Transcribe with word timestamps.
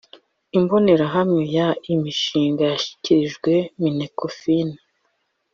Imbonerahamwe 0.57 1.41
ya 1.57 1.67
imishinga 1.93 2.63
yashyikirijwe 2.71 3.53
minecofin 3.81 4.69